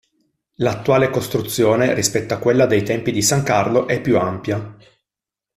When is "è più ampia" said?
3.87-4.75